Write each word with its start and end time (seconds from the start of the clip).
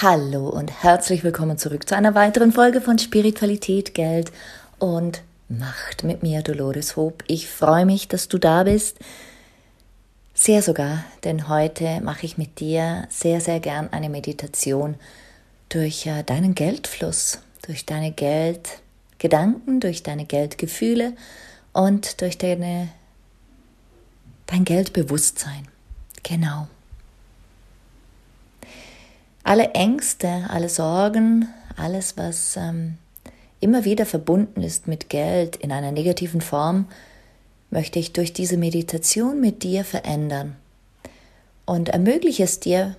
Hallo 0.00 0.48
und 0.48 0.84
herzlich 0.84 1.24
willkommen 1.24 1.58
zurück 1.58 1.88
zu 1.88 1.96
einer 1.96 2.14
weiteren 2.14 2.52
Folge 2.52 2.80
von 2.80 3.00
Spiritualität, 3.00 3.94
Geld 3.94 4.30
und 4.78 5.24
Macht 5.48 6.04
mit 6.04 6.22
mir, 6.22 6.42
Dolores 6.42 6.94
Hope. 6.94 7.24
Ich 7.26 7.48
freue 7.48 7.84
mich, 7.84 8.06
dass 8.06 8.28
du 8.28 8.38
da 8.38 8.62
bist. 8.62 8.96
Sehr 10.34 10.62
sogar, 10.62 11.04
denn 11.24 11.48
heute 11.48 12.00
mache 12.00 12.26
ich 12.26 12.38
mit 12.38 12.60
dir 12.60 13.08
sehr, 13.10 13.40
sehr 13.40 13.58
gern 13.58 13.88
eine 13.92 14.08
Meditation 14.08 14.94
durch 15.68 16.06
äh, 16.06 16.22
deinen 16.22 16.54
Geldfluss, 16.54 17.40
durch 17.62 17.84
deine 17.84 18.12
Geldgedanken, 18.12 19.80
durch 19.80 20.04
deine 20.04 20.26
Geldgefühle 20.26 21.14
und 21.72 22.20
durch 22.20 22.38
deine, 22.38 22.88
dein 24.46 24.64
Geldbewusstsein. 24.64 25.66
Genau. 26.22 26.68
Alle 29.48 29.70
Ängste, 29.70 30.44
alle 30.50 30.68
Sorgen, 30.68 31.48
alles, 31.78 32.18
was 32.18 32.58
ähm, 32.58 32.98
immer 33.60 33.86
wieder 33.86 34.04
verbunden 34.04 34.62
ist 34.62 34.86
mit 34.86 35.08
Geld 35.08 35.56
in 35.56 35.72
einer 35.72 35.90
negativen 35.90 36.42
Form, 36.42 36.84
möchte 37.70 37.98
ich 37.98 38.12
durch 38.12 38.34
diese 38.34 38.58
Meditation 38.58 39.40
mit 39.40 39.62
dir 39.62 39.84
verändern. 39.84 40.56
Und 41.64 41.88
ermögliche 41.88 42.44
es 42.44 42.60
dir, 42.60 42.94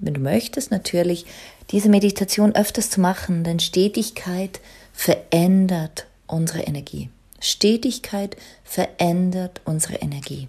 wenn 0.00 0.12
du 0.12 0.20
möchtest, 0.20 0.70
natürlich, 0.70 1.24
diese 1.70 1.88
Meditation 1.88 2.54
öfters 2.54 2.90
zu 2.90 3.00
machen, 3.00 3.42
denn 3.42 3.58
Stetigkeit 3.58 4.60
verändert 4.92 6.04
unsere 6.26 6.60
Energie. 6.60 7.08
Stetigkeit 7.40 8.36
verändert 8.64 9.62
unsere 9.64 9.94
Energie. 9.94 10.46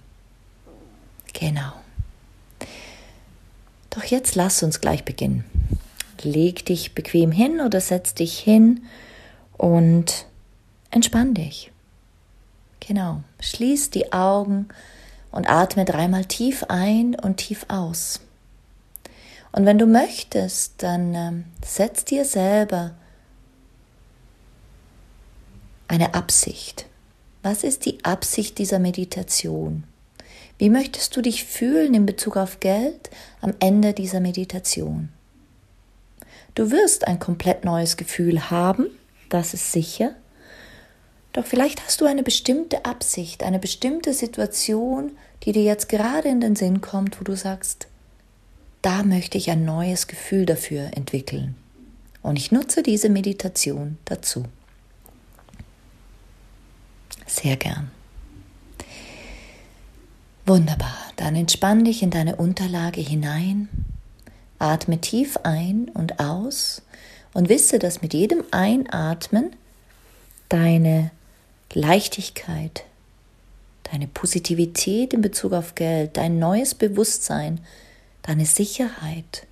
Genau. 1.32 1.85
Doch 3.96 4.04
jetzt 4.04 4.36
lass 4.36 4.62
uns 4.62 4.82
gleich 4.82 5.06
beginnen. 5.06 5.46
Leg 6.22 6.66
dich 6.66 6.94
bequem 6.94 7.32
hin 7.32 7.62
oder 7.62 7.80
setz 7.80 8.14
dich 8.14 8.38
hin 8.38 8.86
und 9.58 10.26
entspann 10.92 11.34
dich. 11.34 11.72
Genau, 12.82 13.24
schließ 13.40 13.92
die 13.92 14.12
Augen 14.12 14.68
und 15.32 15.50
atme 15.50 15.86
dreimal 15.86 16.26
tief 16.26 16.66
ein 16.68 17.16
und 17.16 17.38
tief 17.38 17.66
aus. 17.70 18.20
Und 19.54 19.66
wenn 19.66 19.78
du 19.78 19.86
möchtest, 19.86 20.84
dann 20.84 21.16
ähm, 21.16 21.46
setz 21.64 22.04
dir 22.04 22.26
selber 22.26 22.96
eine 25.88 26.14
Absicht. 26.16 26.86
Was 27.44 27.64
ist 27.64 27.86
die 27.86 28.04
Absicht 28.04 28.58
dieser 28.58 28.80
Meditation? 28.80 29.86
Wie 30.58 30.70
möchtest 30.70 31.16
du 31.16 31.22
dich 31.22 31.44
fühlen 31.44 31.94
in 31.94 32.06
Bezug 32.06 32.38
auf 32.38 32.60
Geld 32.60 33.10
am 33.42 33.54
Ende 33.60 33.94
dieser 33.94 34.22
Meditation? 34.22 35.10
Du 36.56 36.72
wirst 36.72 37.08
ein 37.08 37.20
komplett 37.20 37.66
neues 37.66 37.98
Gefühl 37.98 38.50
haben, 38.50 38.88
das 39.30 39.54
ist 39.54 39.74
sicher. 39.74 40.16
Doch 41.34 41.46
vielleicht 41.46 41.84
hast 41.84 42.00
du 42.00 42.06
eine 42.06 42.24
bestimmte 42.24 42.86
Absicht, 42.86 43.44
eine 43.44 43.60
bestimmte 43.60 44.14
Situation, 44.14 45.12
die 45.44 45.52
dir 45.52 45.64
jetzt 45.64 45.90
gerade 45.90 46.30
in 46.30 46.40
den 46.40 46.56
Sinn 46.56 46.80
kommt, 46.80 47.20
wo 47.20 47.26
du 47.26 47.36
sagst, 47.36 47.88
da 48.82 49.04
möchte 49.04 49.38
ich 49.38 49.52
ein 49.52 49.66
neues 49.66 50.08
Gefühl 50.08 50.46
dafür 50.46 50.92
entwickeln. 50.96 51.56
Und 52.22 52.38
ich 52.38 52.54
nutze 52.54 52.84
diese 52.84 53.10
Meditation 53.10 53.98
dazu. 54.06 54.46
Sehr 57.28 57.58
gern. 57.58 57.92
Wunderbar, 60.48 60.96
dann 61.16 61.36
entspann 61.36 61.86
dich 61.86 62.04
in 62.04 62.12
deine 62.12 62.36
Unterlage 62.36 63.02
hinein, 63.02 63.68
atme 64.60 65.02
tief 65.02 65.38
ein 65.42 65.90
und 65.96 66.20
aus 66.20 66.84
und 67.34 67.50
wisse, 67.50 67.80
dass 67.80 68.04
mit 68.04 68.14
jedem 68.14 68.44
Einatmen 68.52 69.56
deine 70.50 71.10
Leichtigkeit, 71.74 72.84
deine 73.92 74.06
Positivität 74.06 75.16
in 75.16 75.22
Bezug 75.22 75.54
auf 75.54 75.74
Geld, 75.74 76.16
dein 76.16 76.38
neues 76.38 76.76
Bewusstsein, 76.76 77.60
deine 78.22 78.46
Sicherheit, 78.46 79.48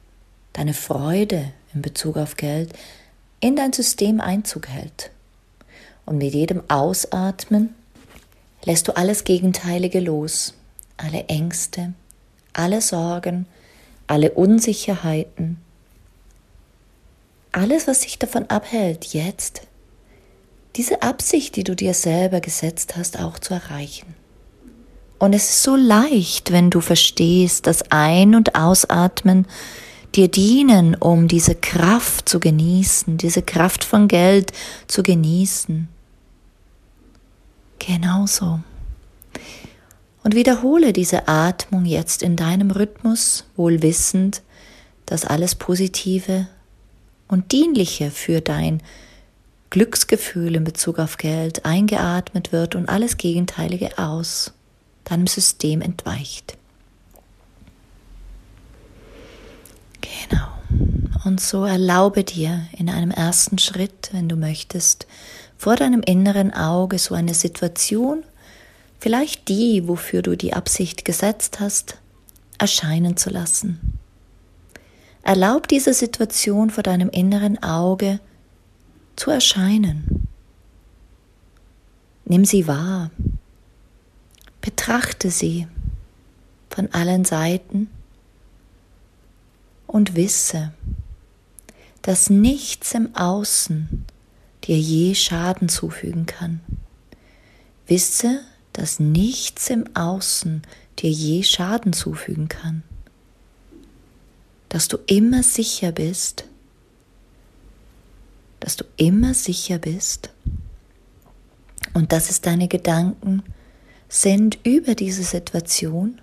deine 0.54 0.76
Freude 0.76 1.52
in 1.74 1.82
Bezug 1.82 2.18
auf 2.18 2.38
Geld 2.38 2.72
in 3.40 3.56
dein 3.56 3.74
System 3.74 4.22
Einzug 4.22 4.68
hält. 4.68 5.10
Und 6.06 6.20
mit 6.20 6.36
jedem 6.36 6.62
Ausatmen 6.70 7.74
lässt 8.64 8.88
du 8.88 8.96
alles 8.96 9.24
Gegenteilige 9.24 10.00
los 10.00 10.54
alle 10.98 11.26
Ängste, 11.26 11.94
alle 12.54 12.82
Sorgen, 12.82 13.46
alle 14.08 14.32
Unsicherheiten, 14.32 15.58
alles, 17.52 17.88
was 17.88 18.02
dich 18.02 18.20
davon 18.20 18.50
abhält, 18.50 19.14
jetzt 19.14 19.62
diese 20.76 21.04
Absicht, 21.04 21.56
die 21.56 21.64
du 21.64 21.76
dir 21.76 21.94
selber 21.94 22.40
gesetzt 22.40 22.96
hast, 22.98 23.20
auch 23.20 23.38
zu 23.38 23.54
erreichen. 23.54 24.16
Und 25.20 25.34
es 25.34 25.50
ist 25.50 25.64
so 25.64 25.76
leicht, 25.76 26.52
wenn 26.52 26.70
du 26.70 26.82
verstehst, 26.82 27.68
dass 27.68 27.92
Ein- 27.92 28.36
und 28.36 28.56
Ausatmen 28.56 29.48
dir 30.16 30.28
dienen, 30.28 30.96
um 30.96 31.28
diese 31.28 31.56
Kraft 31.56 32.28
zu 32.28 32.40
genießen, 32.40 33.18
diese 33.18 33.42
Kraft 33.42 33.84
von 33.84 34.08
Geld 34.08 34.52
zu 34.88 35.04
genießen. 35.04 35.88
Genauso. 37.80 38.60
Und 40.24 40.36
wiederhole 40.36 40.94
diese 40.94 41.28
Atmung 41.28 41.86
jetzt 41.86 42.24
in 42.24 42.36
deinem 42.36 42.72
Rhythmus, 42.72 43.46
wohl 43.56 43.82
wissend, 43.82 44.42
dass 45.06 45.26
alles 45.26 45.56
Positive 45.56 46.48
und 47.28 47.52
Dienliche 47.52 48.10
für 48.10 48.40
dein 48.40 48.82
Glücksgefühl 49.70 50.56
in 50.56 50.64
Bezug 50.64 51.00
auf 51.00 51.18
Geld 51.18 51.66
eingeatmet 51.66 52.52
wird 52.52 52.76
und 52.76 52.88
alles 52.88 53.18
Gegenteilige 53.18 53.98
aus 53.98 54.54
deinem 55.04 55.28
System 55.28 55.82
entweicht. 55.82 56.58
Genau. 60.00 60.48
Und 61.26 61.42
so 61.42 61.66
erlaube 61.66 62.24
dir 62.24 62.68
in 62.78 62.90
einem 62.90 63.12
ersten 63.12 63.58
Schritt, 63.58 64.10
wenn 64.12 64.30
du 64.30 64.36
möchtest, 64.36 65.08
vor 65.58 65.76
deinem 65.76 66.02
inneren 66.02 66.54
Auge 66.54 67.00
so 67.00 67.16
eine 67.16 67.34
Situation 67.34 68.24
vielleicht 69.04 69.50
die, 69.50 69.86
wofür 69.90 70.22
du 70.22 70.38
die 70.38 70.54
Absicht 70.54 71.04
gesetzt 71.04 71.60
hast, 71.60 71.98
erscheinen 72.58 73.18
zu 73.18 73.30
lassen. 73.30 74.00
Erlaub 75.24 75.68
diese 75.68 75.94
Situation 75.94 76.70
vor 76.70 76.84
deinem 76.84 77.10
inneren 77.10 77.62
Auge 77.62 78.22
zu 79.18 79.30
erscheinen. 79.30 80.30
Nimm 82.24 82.46
sie 82.46 82.66
wahr. 82.66 83.12
Betrachte 84.62 85.32
sie 85.32 85.68
von 86.70 86.90
allen 86.94 87.26
Seiten 87.26 87.90
und 89.86 90.16
wisse, 90.16 90.74
dass 92.04 92.30
nichts 92.30 92.94
im 92.94 93.14
Außen 93.18 94.06
dir 94.64 94.78
je 94.78 95.14
Schaden 95.14 95.68
zufügen 95.68 96.26
kann. 96.26 96.62
Wisse, 97.86 98.40
dass 98.74 99.00
nichts 99.00 99.70
im 99.70 99.96
Außen 99.96 100.64
dir 101.00 101.10
je 101.12 101.44
Schaden 101.44 101.94
zufügen 101.94 102.50
kann, 102.50 102.84
dass 104.70 104.88
du 104.88 104.98
immer 105.06 105.44
sicher 105.44 105.92
bist, 105.92 106.46
dass 108.60 108.76
du 108.76 108.86
immer 108.98 109.34
sicher 109.34 109.78
bist 109.78 110.32
und 111.94 112.12
dass 112.12 112.30
es 112.30 112.42
deine 112.42 112.68
Gedanken 112.68 113.44
sind 114.10 114.60
über 114.64 114.96
diese 114.96 115.24
Situation 115.24 116.22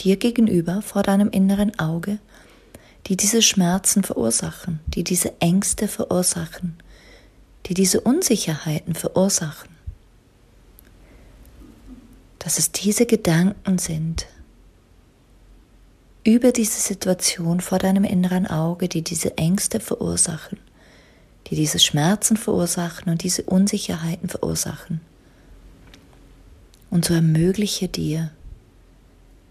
dir 0.00 0.16
gegenüber 0.16 0.82
vor 0.82 1.02
deinem 1.02 1.30
inneren 1.30 1.78
Auge, 1.78 2.18
die 3.06 3.16
diese 3.16 3.42
Schmerzen 3.42 4.02
verursachen, 4.02 4.80
die 4.88 5.04
diese 5.04 5.40
Ängste 5.40 5.88
verursachen, 5.88 6.76
die 7.66 7.74
diese 7.74 8.00
Unsicherheiten 8.00 8.94
verursachen. 8.94 9.71
Dass 12.42 12.58
es 12.58 12.72
diese 12.72 13.06
Gedanken 13.06 13.78
sind 13.78 14.26
über 16.24 16.50
diese 16.50 16.80
Situation 16.80 17.60
vor 17.60 17.78
deinem 17.78 18.02
inneren 18.02 18.48
Auge, 18.48 18.88
die 18.88 19.02
diese 19.02 19.38
Ängste 19.38 19.78
verursachen, 19.78 20.58
die 21.46 21.54
diese 21.54 21.78
Schmerzen 21.78 22.36
verursachen 22.36 23.12
und 23.12 23.22
diese 23.22 23.44
Unsicherheiten 23.44 24.28
verursachen. 24.28 25.00
Und 26.90 27.04
so 27.04 27.14
ermögliche 27.14 27.86
dir, 27.86 28.32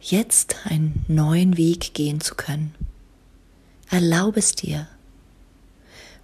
jetzt 0.02 0.58
einen 0.66 1.06
neuen 1.08 1.56
Weg 1.56 1.94
gehen 1.94 2.20
zu 2.20 2.36
können. 2.36 2.76
Erlaube 3.90 4.40
es 4.40 4.54
dir. 4.54 4.90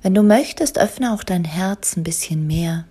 Wenn 0.01 0.13
du 0.13 0.21
möchtest, 0.21 0.77
öffne 0.77 1.13
auch 1.13 1.23
dein 1.23 1.45
Herz 1.45 1.95
ein 1.95 2.03
bisschen 2.03 2.45
mehr. 2.45 2.85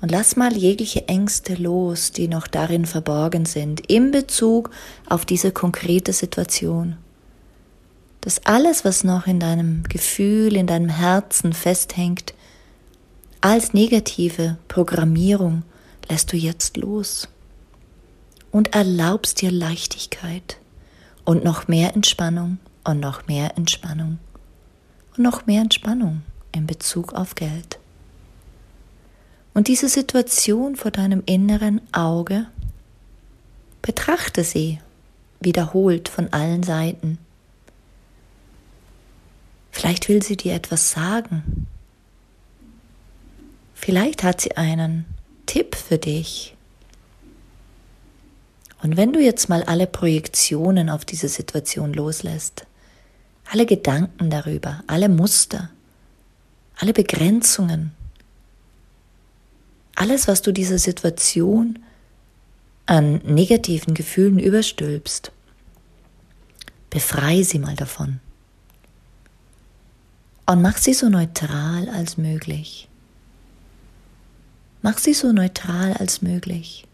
Und 0.00 0.12
lass 0.12 0.36
mal 0.36 0.56
jegliche 0.56 1.08
Ängste 1.08 1.54
los, 1.54 2.12
die 2.12 2.28
noch 2.28 2.46
darin 2.46 2.86
verborgen 2.86 3.46
sind, 3.46 3.80
in 3.90 4.12
Bezug 4.12 4.70
auf 5.08 5.24
diese 5.24 5.50
konkrete 5.50 6.12
Situation. 6.12 6.96
Dass 8.20 8.44
alles, 8.46 8.84
was 8.84 9.02
noch 9.02 9.26
in 9.26 9.40
deinem 9.40 9.82
Gefühl, 9.84 10.56
in 10.56 10.66
deinem 10.66 10.88
Herzen 10.88 11.52
festhängt, 11.52 12.34
als 13.40 13.74
negative 13.74 14.58
Programmierung 14.68 15.62
lässt 16.08 16.32
du 16.32 16.36
jetzt 16.36 16.76
los 16.76 17.28
und 18.50 18.74
erlaubst 18.74 19.40
dir 19.40 19.50
Leichtigkeit 19.50 20.58
und 21.24 21.44
noch 21.44 21.68
mehr 21.68 21.94
Entspannung 21.94 22.58
und 22.84 23.00
noch 23.00 23.26
mehr 23.26 23.56
Entspannung 23.56 24.18
und 25.16 25.22
noch 25.22 25.46
mehr 25.46 25.62
Entspannung 25.62 26.22
in 26.52 26.66
Bezug 26.66 27.12
auf 27.12 27.34
Geld. 27.34 27.78
Und 29.54 29.68
diese 29.68 29.88
Situation 29.88 30.76
vor 30.76 30.90
deinem 30.90 31.22
inneren 31.26 31.80
Auge, 31.92 32.46
betrachte 33.82 34.44
sie 34.44 34.78
wiederholt 35.40 36.08
von 36.08 36.32
allen 36.32 36.62
Seiten. 36.62 37.18
Vielleicht 39.70 40.08
will 40.08 40.22
sie 40.22 40.36
dir 40.36 40.54
etwas 40.54 40.90
sagen. 40.90 41.66
Vielleicht 43.74 44.22
hat 44.24 44.40
sie 44.40 44.56
einen 44.56 45.06
Tipp 45.46 45.76
für 45.76 45.98
dich. 45.98 46.54
Und 48.82 48.96
wenn 48.96 49.12
du 49.12 49.20
jetzt 49.20 49.48
mal 49.48 49.62
alle 49.62 49.86
Projektionen 49.86 50.90
auf 50.90 51.04
diese 51.04 51.28
Situation 51.28 51.92
loslässt, 51.92 52.66
alle 53.50 53.66
Gedanken 53.66 54.30
darüber, 54.30 54.82
alle 54.86 55.08
Muster, 55.08 55.70
alle 56.76 56.92
Begrenzungen, 56.92 57.92
alles, 59.98 60.28
was 60.28 60.42
du 60.42 60.52
dieser 60.52 60.78
Situation 60.78 61.78
an 62.86 63.20
negativen 63.24 63.94
Gefühlen 63.94 64.38
überstülpst, 64.38 65.32
befreie 66.90 67.44
sie 67.44 67.58
mal 67.58 67.76
davon. 67.76 68.20
Und 70.46 70.62
mach 70.62 70.78
sie 70.78 70.94
so 70.94 71.08
neutral 71.08 71.88
als 71.90 72.16
möglich. 72.16 72.88
Mach 74.80 74.98
sie 74.98 75.12
so 75.12 75.32
neutral 75.32 75.92
als 75.94 76.22
möglich. 76.22 76.86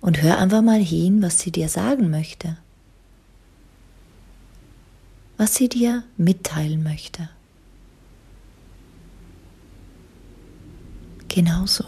Und 0.00 0.22
hör 0.22 0.38
einfach 0.38 0.62
mal 0.62 0.80
hin, 0.80 1.22
was 1.22 1.38
sie 1.38 1.52
dir 1.52 1.68
sagen 1.68 2.10
möchte 2.10 2.56
was 5.38 5.54
sie 5.54 5.68
dir 5.68 6.02
mitteilen 6.18 6.82
möchte. 6.82 7.30
Genauso. 11.38 11.84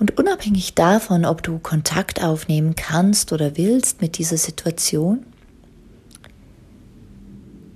Und 0.00 0.18
unabhängig 0.18 0.74
davon, 0.74 1.24
ob 1.24 1.44
du 1.44 1.60
Kontakt 1.60 2.20
aufnehmen 2.20 2.74
kannst 2.74 3.32
oder 3.32 3.56
willst 3.56 4.00
mit 4.00 4.18
dieser 4.18 4.38
Situation, 4.38 5.24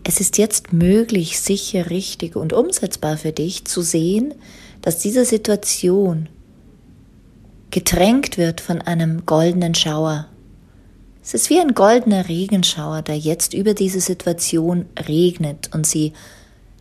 es 0.02 0.18
ist 0.18 0.36
jetzt 0.36 0.72
möglich, 0.72 1.38
sicher, 1.38 1.90
richtig 1.90 2.34
und 2.34 2.52
umsetzbar 2.52 3.16
für 3.16 3.30
dich 3.30 3.64
zu 3.64 3.80
sehen, 3.80 4.34
dass 4.82 4.98
diese 4.98 5.24
Situation 5.24 6.28
getränkt 7.70 8.36
wird 8.36 8.60
von 8.60 8.82
einem 8.82 9.26
goldenen 9.26 9.76
Schauer. 9.76 10.26
Es 11.28 11.34
ist 11.34 11.50
wie 11.50 11.60
ein 11.60 11.74
goldener 11.74 12.26
Regenschauer, 12.26 13.02
der 13.02 13.18
jetzt 13.18 13.52
über 13.52 13.74
diese 13.74 14.00
Situation 14.00 14.86
regnet 15.06 15.74
und 15.74 15.86
sie 15.86 16.14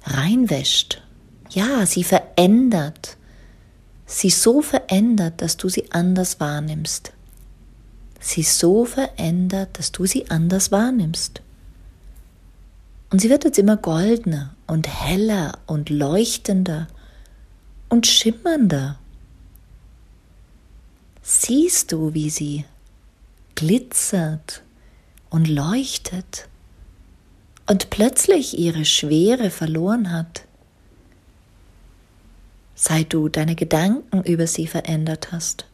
reinwäscht. 0.05 1.01
Ja, 1.49 1.85
sie 1.85 2.05
verändert. 2.05 3.17
Sie 4.05 4.29
so 4.29 4.61
verändert, 4.61 5.41
dass 5.41 5.57
du 5.57 5.67
sie 5.67 5.91
anders 5.91 6.39
wahrnimmst. 6.39 7.11
Sie 8.21 8.43
so 8.43 8.85
verändert, 8.85 9.77
dass 9.77 9.91
du 9.91 10.05
sie 10.05 10.29
anders 10.29 10.71
wahrnimmst. 10.71 11.41
Und 13.11 13.19
sie 13.19 13.29
wird 13.29 13.43
jetzt 13.43 13.59
immer 13.59 13.75
goldener 13.75 14.55
und 14.65 14.87
heller 14.87 15.57
und 15.65 15.89
leuchtender 15.89 16.87
und 17.89 18.07
schimmernder 18.07 18.97
siehst 21.21 21.91
du, 21.91 22.13
wie 22.13 22.29
sie 22.29 22.63
glitzert 23.57 24.61
und 25.31 25.47
leuchtet 25.47 26.47
und 27.65 27.89
plötzlich 27.89 28.57
ihre 28.57 28.85
Schwere 28.85 29.49
verloren 29.49 30.11
hat, 30.11 30.43
seit 32.75 33.13
du 33.13 33.29
deine 33.29 33.55
Gedanken 33.55 34.23
über 34.23 34.45
sie 34.45 34.67
verändert 34.67 35.31
hast, 35.31 35.65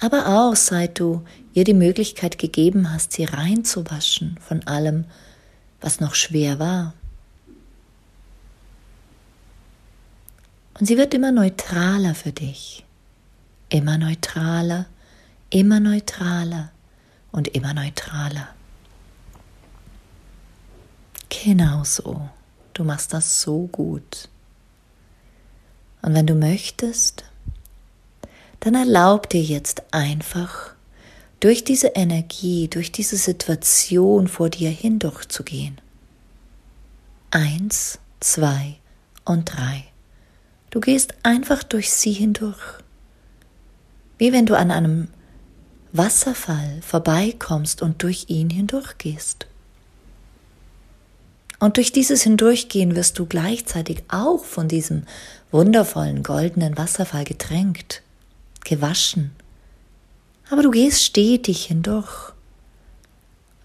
aber 0.00 0.28
auch 0.28 0.54
seit 0.54 1.00
du 1.00 1.24
ihr 1.54 1.64
die 1.64 1.72
Möglichkeit 1.72 2.36
gegeben 2.36 2.92
hast, 2.92 3.12
sie 3.12 3.24
reinzuwaschen 3.24 4.38
von 4.46 4.62
allem, 4.66 5.06
was 5.80 6.00
noch 6.00 6.14
schwer 6.14 6.58
war. 6.58 6.92
Und 10.78 10.84
sie 10.84 10.98
wird 10.98 11.14
immer 11.14 11.32
neutraler 11.32 12.14
für 12.14 12.32
dich. 12.32 12.84
Immer 13.70 13.96
neutraler, 13.96 14.84
immer 15.50 15.80
neutraler 15.80 16.70
und 17.32 17.48
immer 17.48 17.74
neutraler. 17.74 18.48
Genau 21.28 21.84
so. 21.84 22.28
Du 22.72 22.84
machst 22.84 23.12
das 23.12 23.40
so 23.40 23.66
gut. 23.68 24.28
Und 26.02 26.14
wenn 26.14 26.26
du 26.26 26.34
möchtest, 26.34 27.24
dann 28.60 28.74
erlaub 28.74 29.28
dir 29.28 29.42
jetzt 29.42 29.82
einfach 29.92 30.74
durch 31.40 31.64
diese 31.64 31.88
Energie, 31.88 32.68
durch 32.68 32.92
diese 32.92 33.16
Situation 33.16 34.28
vor 34.28 34.50
dir 34.50 34.70
hindurchzugehen. 34.70 35.80
Eins, 37.30 37.98
zwei 38.20 38.76
und 39.24 39.44
drei. 39.44 39.84
Du 40.70 40.80
gehst 40.80 41.14
einfach 41.22 41.62
durch 41.62 41.92
sie 41.92 42.12
hindurch. 42.12 42.80
Wie 44.18 44.32
wenn 44.32 44.46
du 44.46 44.56
an 44.56 44.70
einem 44.70 45.08
Wasserfall 45.96 46.80
vorbeikommst 46.82 47.82
und 47.82 48.02
durch 48.02 48.26
ihn 48.28 48.50
hindurchgehst. 48.50 49.46
Und 51.58 51.78
durch 51.78 51.92
dieses 51.92 52.22
Hindurchgehen 52.22 52.96
wirst 52.96 53.18
du 53.18 53.26
gleichzeitig 53.26 54.04
auch 54.08 54.44
von 54.44 54.68
diesem 54.68 55.04
wundervollen 55.50 56.22
goldenen 56.22 56.76
Wasserfall 56.76 57.24
getränkt, 57.24 58.02
gewaschen. 58.64 59.32
Aber 60.50 60.62
du 60.62 60.70
gehst 60.70 61.02
stetig 61.02 61.64
hindurch. 61.64 62.32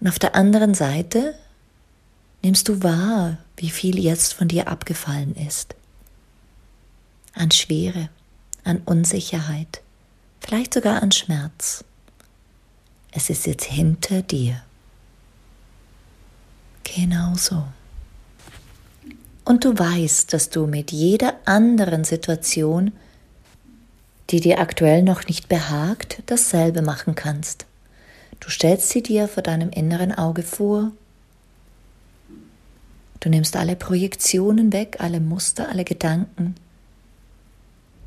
Und 0.00 0.08
auf 0.08 0.18
der 0.18 0.34
anderen 0.34 0.74
Seite 0.74 1.34
nimmst 2.42 2.68
du 2.68 2.82
wahr, 2.82 3.38
wie 3.56 3.70
viel 3.70 3.98
jetzt 3.98 4.34
von 4.34 4.48
dir 4.48 4.68
abgefallen 4.68 5.36
ist. 5.36 5.74
An 7.34 7.50
Schwere, 7.50 8.08
an 8.64 8.82
Unsicherheit, 8.84 9.82
vielleicht 10.40 10.74
sogar 10.74 11.02
an 11.02 11.12
Schmerz. 11.12 11.84
Es 13.12 13.28
ist 13.28 13.46
jetzt 13.46 13.64
hinter 13.66 14.22
dir. 14.22 14.62
Genau 16.82 17.34
so. 17.36 17.62
Und 19.44 19.64
du 19.64 19.78
weißt, 19.78 20.32
dass 20.32 20.48
du 20.48 20.66
mit 20.66 20.92
jeder 20.92 21.34
anderen 21.44 22.04
Situation, 22.04 22.92
die 24.30 24.40
dir 24.40 24.60
aktuell 24.60 25.02
noch 25.02 25.26
nicht 25.26 25.48
behagt, 25.48 26.22
dasselbe 26.26 26.80
machen 26.80 27.14
kannst. 27.14 27.66
Du 28.40 28.48
stellst 28.48 28.88
sie 28.88 29.02
dir 29.02 29.28
vor 29.28 29.42
deinem 29.42 29.70
inneren 29.70 30.12
Auge 30.12 30.42
vor. 30.42 30.92
Du 33.20 33.28
nimmst 33.28 33.56
alle 33.56 33.76
Projektionen 33.76 34.72
weg, 34.72 34.96
alle 35.00 35.20
Muster, 35.20 35.68
alle 35.68 35.84
Gedanken. 35.84 36.54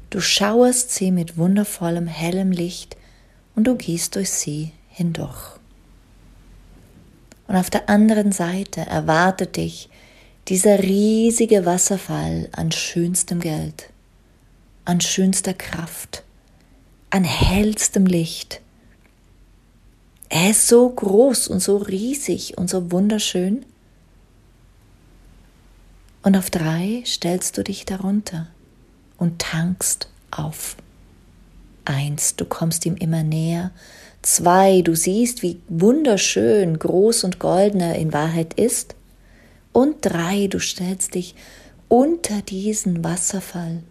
Du 0.09 0.19
schauerst 0.19 0.91
sie 0.91 1.11
mit 1.11 1.37
wundervollem, 1.37 2.07
hellem 2.07 2.51
Licht 2.51 2.97
und 3.55 3.65
du 3.65 3.75
gehst 3.75 4.15
durch 4.15 4.31
sie 4.31 4.71
hindurch. 4.95 5.57
Und 7.47 7.57
auf 7.57 7.69
der 7.69 7.89
anderen 7.89 8.31
Seite 8.31 8.81
erwartet 8.81 9.57
dich 9.57 9.89
dieser 10.47 10.79
riesige 10.79 11.65
Wasserfall 11.65 12.49
an 12.53 12.71
schönstem 12.71 13.39
Geld, 13.39 13.89
an 14.85 15.01
schönster 15.01 15.53
Kraft, 15.53 16.23
an 17.09 17.23
hellstem 17.23 18.05
Licht. 18.05 18.61
Er 20.29 20.51
ist 20.51 20.67
so 20.67 20.89
groß 20.89 21.49
und 21.49 21.59
so 21.59 21.77
riesig 21.77 22.57
und 22.57 22.69
so 22.69 22.91
wunderschön. 22.91 23.65
Und 26.23 26.37
auf 26.37 26.49
drei 26.49 27.03
stellst 27.05 27.57
du 27.57 27.63
dich 27.63 27.85
darunter 27.85 28.47
und 29.17 29.39
tankst 29.39 30.09
auf. 30.31 30.77
Eins, 31.85 32.35
du 32.35 32.45
kommst 32.45 32.85
ihm 32.85 32.95
immer 32.95 33.23
näher. 33.23 33.71
Zwei, 34.25 34.81
du 34.81 34.95
siehst, 34.95 35.43
wie 35.43 35.61
wunderschön, 35.67 36.79
groß 36.79 37.25
und 37.25 37.37
golden 37.37 37.79
er 37.79 37.93
in 37.93 38.11
Wahrheit 38.11 38.55
ist. 38.55 38.95
Und 39.71 39.97
drei, 40.01 40.47
du 40.47 40.57
stellst 40.57 41.13
dich 41.13 41.35
unter 41.89 42.41
diesen 42.41 43.03
Wasserfall, 43.03 43.83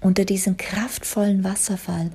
unter 0.00 0.24
diesen 0.24 0.56
kraftvollen 0.56 1.44
Wasserfall, 1.44 2.10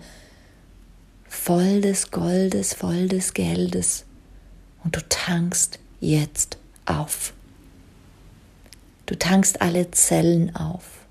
voll 1.30 1.82
des 1.82 2.10
Goldes, 2.10 2.74
voll 2.74 3.10
des 3.10 3.36
Geldes. 3.36 4.06
Und 4.84 4.96
du 4.96 5.08
tankst 5.08 5.78
jetzt 6.00 6.58
auf. 6.88 7.32
Du 9.06 9.16
tankst 9.20 9.62
alle 9.62 9.92
Zellen 9.92 10.56
auf. 10.56 11.06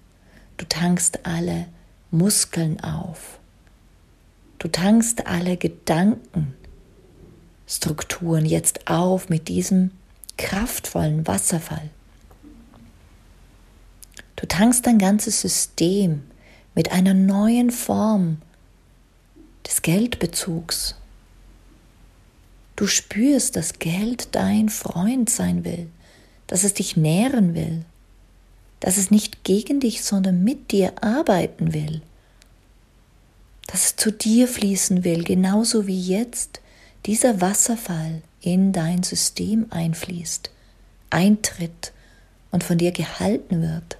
Du 0.56 0.64
tankst 0.64 1.26
alle 1.26 1.68
Muskeln 2.10 2.80
auf. 2.80 3.38
Du 4.64 4.70
tankst 4.70 5.26
alle 5.26 5.56
Gedankenstrukturen 5.58 8.46
jetzt 8.46 8.88
auf 8.88 9.28
mit 9.28 9.48
diesem 9.48 9.90
kraftvollen 10.38 11.26
Wasserfall. 11.26 11.90
Du 14.36 14.46
tankst 14.46 14.86
dein 14.86 14.98
ganzes 14.98 15.42
System 15.42 16.22
mit 16.74 16.92
einer 16.92 17.12
neuen 17.12 17.70
Form 17.70 18.38
des 19.66 19.82
Geldbezugs. 19.82 20.94
Du 22.74 22.86
spürst, 22.86 23.56
dass 23.56 23.78
Geld 23.78 24.34
dein 24.34 24.70
Freund 24.70 25.28
sein 25.28 25.66
will, 25.66 25.88
dass 26.46 26.64
es 26.64 26.72
dich 26.72 26.96
nähren 26.96 27.54
will, 27.54 27.84
dass 28.80 28.96
es 28.96 29.10
nicht 29.10 29.44
gegen 29.44 29.80
dich, 29.80 30.02
sondern 30.02 30.42
mit 30.42 30.72
dir 30.72 30.94
arbeiten 31.02 31.74
will 31.74 32.00
dass 33.66 33.86
es 33.86 33.96
zu 33.96 34.12
dir 34.12 34.48
fließen 34.48 35.04
will, 35.04 35.24
genauso 35.24 35.86
wie 35.86 36.00
jetzt 36.00 36.60
dieser 37.06 37.40
Wasserfall 37.40 38.22
in 38.40 38.72
dein 38.72 39.02
System 39.02 39.66
einfließt, 39.70 40.50
eintritt 41.10 41.92
und 42.50 42.64
von 42.64 42.78
dir 42.78 42.92
gehalten 42.92 43.62
wird. 43.62 43.98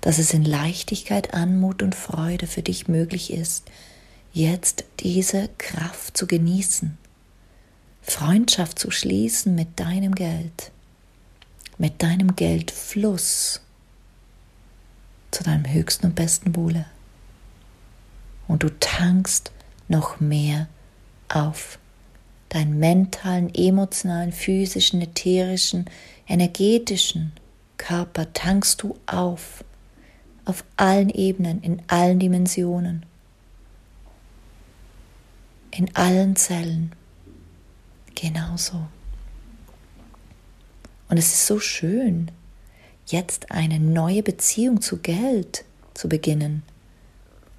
Dass 0.00 0.18
es 0.18 0.34
in 0.34 0.44
Leichtigkeit, 0.44 1.34
Anmut 1.34 1.82
und 1.82 1.94
Freude 1.94 2.46
für 2.46 2.62
dich 2.62 2.88
möglich 2.88 3.32
ist, 3.32 3.64
jetzt 4.32 4.84
diese 5.00 5.48
Kraft 5.58 6.16
zu 6.16 6.26
genießen, 6.26 6.98
Freundschaft 8.02 8.78
zu 8.78 8.90
schließen 8.90 9.54
mit 9.54 9.80
deinem 9.80 10.14
Geld, 10.14 10.70
mit 11.78 12.02
deinem 12.02 12.36
Geldfluss 12.36 13.60
zu 15.30 15.42
deinem 15.42 15.72
höchsten 15.72 16.06
und 16.06 16.14
besten 16.14 16.54
Wohle 16.54 16.86
und 18.48 18.62
du 18.62 18.68
tankst 18.78 19.52
noch 19.88 20.20
mehr 20.20 20.68
auf. 21.28 21.78
Deinen 22.48 22.78
mentalen, 22.78 23.52
emotionalen, 23.54 24.32
physischen, 24.32 25.00
ätherischen, 25.00 25.86
energetischen 26.28 27.32
Körper 27.78 28.32
tankst 28.32 28.82
du 28.82 28.96
auf. 29.06 29.64
Auf 30.44 30.62
allen 30.76 31.08
Ebenen, 31.08 31.62
in 31.62 31.80
allen 31.86 32.18
Dimensionen, 32.18 33.06
in 35.70 35.94
allen 35.96 36.36
Zellen. 36.36 36.92
Genauso. 38.14 38.86
Und 41.08 41.16
es 41.16 41.28
ist 41.28 41.46
so 41.46 41.58
schön, 41.58 42.30
jetzt 43.06 43.50
eine 43.50 43.80
neue 43.80 44.22
Beziehung 44.22 44.82
zu 44.82 44.98
Geld 44.98 45.64
zu 45.94 46.08
beginnen 46.10 46.62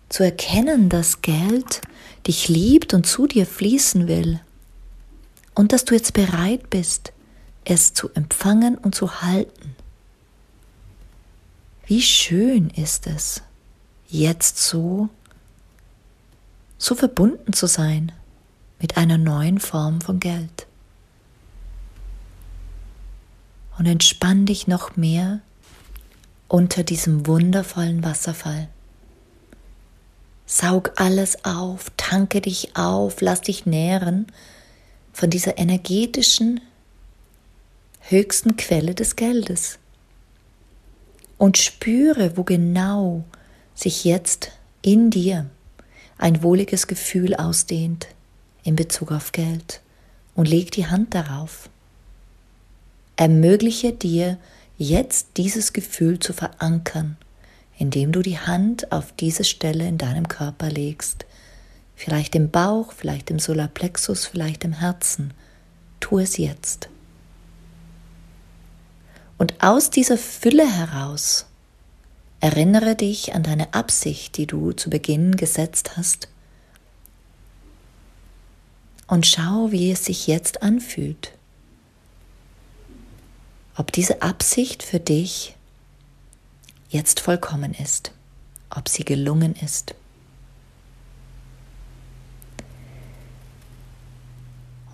zu 0.10 0.24
erkennen, 0.24 0.90
dass 0.90 1.22
Geld 1.22 1.82
dich 2.28 2.48
liebt 2.48 2.94
und 2.94 3.06
zu 3.06 3.28
dir 3.28 3.46
fließen 3.46 4.08
will 4.08 4.40
und 5.54 5.72
dass 5.72 5.86
du 5.86 5.96
jetzt 5.96 6.14
bereit 6.14 6.70
bist, 6.70 7.14
es 7.64 7.94
zu 7.94 8.10
empfangen 8.14 8.78
und 8.78 8.94
zu 8.94 9.22
halten. 9.22 9.76
Wie 11.88 12.02
schön 12.02 12.70
ist 12.72 13.08
es, 13.08 13.42
jetzt 14.08 14.58
so, 14.58 15.10
so 16.78 16.96
verbunden 16.96 17.54
zu 17.54 17.68
sein 17.68 18.12
mit 18.80 18.98
einer 18.98 19.18
neuen 19.18 19.60
Form 19.60 20.02
von 20.02 20.20
Geld. 20.20 20.68
Und 23.78 23.86
entspann 23.88 24.46
dich 24.46 24.68
noch 24.68 24.96
mehr 24.96 25.42
unter 26.48 26.84
diesem 26.84 27.28
wundervollen 27.28 28.04
Wasserfall. 28.04 28.70
Saug 30.46 30.94
alles 30.98 31.44
auf, 31.44 31.92
tanke 31.98 32.40
dich 32.42 32.76
auf, 32.76 33.22
lass 33.22 33.42
dich 33.42 33.66
nähren 33.66 34.28
von 35.12 35.30
dieser 35.30 35.58
energetischen 35.58 36.62
höchsten 38.02 38.56
Quelle 38.56 38.94
des 38.94 39.16
Geldes. 39.16 39.80
Und 41.38 41.58
spüre, 41.58 42.38
wo 42.38 42.44
genau 42.44 43.24
sich 43.74 44.06
jetzt 44.06 44.52
in 44.82 45.10
dir 45.10 45.50
ein 46.18 46.44
wohliges 46.44 46.88
Gefühl 46.88 47.36
ausdehnt 47.36 48.08
in 48.64 48.76
Bezug 48.76 49.12
auf 49.12 49.32
Geld 49.32 49.82
und 50.36 50.48
leg 50.48 50.72
die 50.72 50.88
Hand 50.88 51.14
darauf. 51.14 51.70
Ermögliche 53.16 53.94
dir 53.94 54.38
jetzt 54.78 55.38
dieses 55.38 55.74
Gefühl 55.74 56.20
zu 56.20 56.34
verankern 56.34 57.18
indem 57.78 58.12
du 58.12 58.22
die 58.22 58.40
Hand 58.40 58.92
auf 58.92 59.12
diese 59.14 59.44
Stelle 59.44 59.88
in 59.88 59.98
deinem 59.98 60.28
Körper 60.28 60.70
legst, 60.70 61.26
vielleicht 61.96 62.36
im 62.36 62.52
Bauch, 62.52 62.92
vielleicht 62.92 63.30
im 63.30 63.40
Solarplexus, 63.40 64.26
vielleicht 64.26 64.64
im 64.64 64.74
Herzen. 64.74 65.34
Tu 66.00 66.20
es 66.20 66.38
jetzt. 66.38 66.90
Und 69.38 69.62
aus 69.62 69.90
dieser 69.90 70.18
Fülle 70.18 70.70
heraus 70.70 71.46
erinnere 72.40 72.96
dich 72.96 73.34
an 73.34 73.44
deine 73.44 73.74
Absicht, 73.74 74.38
die 74.38 74.48
du 74.48 74.72
zu 74.72 74.90
Beginn 74.90 75.36
gesetzt 75.36 75.98
hast, 75.98 76.30
und 79.08 79.28
schau, 79.28 79.72
wie 79.72 79.92
es 79.92 80.06
sich 80.06 80.26
jetzt 80.28 80.64
anfühlt. 80.64 81.32
Ob 83.78 83.92
diese 83.92 84.22
Absicht 84.22 84.84
für 84.84 85.00
dich 85.00 85.55
jetzt 86.96 87.20
vollkommen 87.20 87.74
ist, 87.74 88.12
ob 88.70 88.88
sie 88.88 89.04
gelungen 89.04 89.54
ist. 89.62 89.96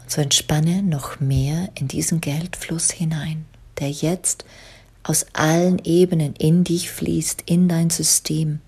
Und 0.01 0.09
so 0.09 0.19
entspanne 0.19 0.81
noch 0.81 1.19
mehr 1.19 1.69
in 1.75 1.87
diesen 1.87 2.19
Geldfluss 2.19 2.89
hinein, 2.89 3.45
der 3.79 3.91
jetzt 3.91 4.45
aus 5.03 5.27
allen 5.33 5.79
Ebenen 5.83 6.35
in 6.35 6.63
dich 6.63 6.89
fließt, 6.89 7.43
in 7.45 7.69
dein 7.69 7.91
System. 7.91 8.61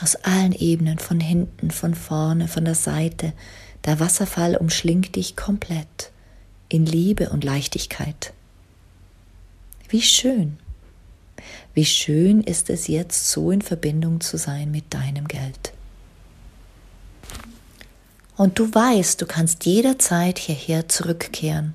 Aus 0.00 0.14
allen 0.16 0.52
Ebenen, 0.52 0.98
von 1.00 1.18
hinten, 1.18 1.72
von 1.72 1.94
vorne, 1.94 2.46
von 2.46 2.64
der 2.64 2.74
Seite. 2.76 3.32
Der 3.84 3.98
Wasserfall 3.98 4.56
umschlingt 4.56 5.16
dich 5.16 5.34
komplett 5.36 6.12
in 6.68 6.86
Liebe 6.86 7.30
und 7.30 7.42
Leichtigkeit. 7.42 8.32
Wie 9.88 10.02
schön. 10.02 10.58
Wie 11.74 11.84
schön 11.84 12.42
ist 12.42 12.70
es 12.70 12.86
jetzt, 12.86 13.30
so 13.30 13.50
in 13.50 13.62
Verbindung 13.62 14.20
zu 14.20 14.36
sein 14.36 14.70
mit 14.70 14.92
deinem 14.92 15.28
Geld. 15.28 15.72
Und 18.36 18.58
du 18.58 18.74
weißt, 18.74 19.20
du 19.20 19.26
kannst 19.26 19.64
jederzeit 19.64 20.38
hierher 20.38 20.88
zurückkehren. 20.88 21.74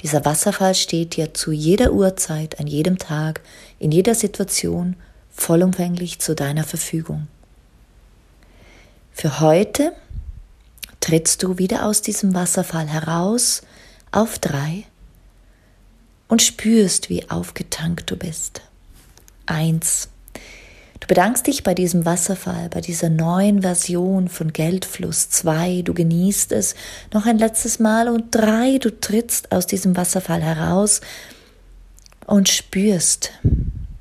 Dieser 0.00 0.24
Wasserfall 0.24 0.74
steht 0.74 1.16
dir 1.16 1.32
zu 1.32 1.52
jeder 1.52 1.92
Uhrzeit, 1.92 2.60
an 2.60 2.66
jedem 2.66 2.98
Tag, 2.98 3.40
in 3.78 3.92
jeder 3.92 4.14
Situation 4.14 4.96
vollumfänglich 5.30 6.18
zu 6.18 6.34
deiner 6.34 6.64
Verfügung. 6.64 7.28
Für 9.12 9.40
heute 9.40 9.92
trittst 11.00 11.42
du 11.42 11.58
wieder 11.58 11.86
aus 11.86 12.02
diesem 12.02 12.34
Wasserfall 12.34 12.88
heraus 12.88 13.62
auf 14.12 14.38
drei 14.38 14.84
und 16.28 16.42
spürst, 16.42 17.08
wie 17.08 17.30
aufgetankt 17.30 18.10
du 18.10 18.16
bist. 18.16 18.62
Eins. 19.46 20.08
Du 21.00 21.06
bedankst 21.06 21.46
dich 21.46 21.62
bei 21.62 21.74
diesem 21.74 22.04
Wasserfall, 22.04 22.68
bei 22.68 22.80
dieser 22.80 23.10
neuen 23.10 23.62
Version 23.62 24.28
von 24.28 24.52
Geldfluss. 24.52 25.30
Zwei, 25.30 25.82
du 25.82 25.94
genießt 25.94 26.52
es 26.52 26.74
noch 27.12 27.26
ein 27.26 27.38
letztes 27.38 27.78
Mal. 27.78 28.08
Und 28.08 28.34
drei, 28.34 28.78
du 28.78 28.90
trittst 28.90 29.52
aus 29.52 29.66
diesem 29.66 29.96
Wasserfall 29.96 30.42
heraus 30.42 31.00
und 32.26 32.48
spürst, 32.48 33.30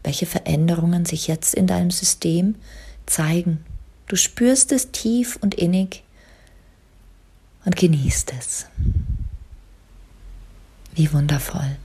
welche 0.03 0.25
Veränderungen 0.25 1.05
sich 1.05 1.27
jetzt 1.27 1.53
in 1.53 1.67
deinem 1.67 1.91
System 1.91 2.55
zeigen. 3.05 3.63
Du 4.07 4.15
spürst 4.15 4.71
es 4.71 4.91
tief 4.91 5.37
und 5.41 5.55
innig 5.55 6.03
und 7.65 7.75
genießt 7.75 8.33
es. 8.39 8.67
Wie 10.93 11.11
wundervoll. 11.11 11.77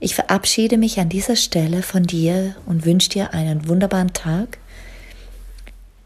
Ich 0.00 0.14
verabschiede 0.14 0.78
mich 0.78 1.00
an 1.00 1.08
dieser 1.08 1.34
Stelle 1.34 1.82
von 1.82 2.04
dir 2.04 2.54
und 2.66 2.84
wünsche 2.84 3.10
dir 3.10 3.34
einen 3.34 3.68
wunderbaren 3.68 4.12
Tag. 4.12 4.58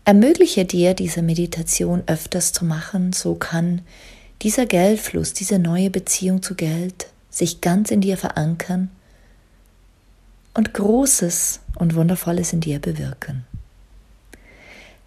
Ermögliche 0.05 0.65
dir, 0.65 0.95
diese 0.95 1.23
Meditation 1.23 2.03
öfters 2.07 2.53
zu 2.53 2.65
machen, 2.65 3.13
so 3.13 3.35
kann 3.35 3.83
dieser 4.41 4.67
Geldfluss, 4.67 5.35
diese 5.35 5.59
neue 5.59 5.91
Beziehung 5.91 6.43
zu 6.43 6.55
Geld 6.55 7.07
sich 7.31 7.61
ganz 7.61 7.91
in 7.91 8.01
dir 8.01 8.17
verankern 8.17 8.91
und 10.55 10.75
Großes 10.75 11.61
und 11.77 11.95
Wundervolles 11.95 12.53
in 12.53 12.61
dir 12.61 12.79
bewirken. 12.79 13.45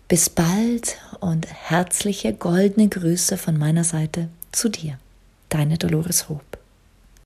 Bis 0.08 0.30
bald 0.30 0.98
und 1.20 1.48
herzliche 1.48 2.34
goldene 2.34 2.88
Grüße 2.88 3.38
von 3.38 3.58
meiner 3.58 3.84
Seite 3.84 4.30
zu 4.52 4.70
dir, 4.70 5.00
deine 5.50 5.78
Dolores 5.78 6.30
Hope. 6.30 6.65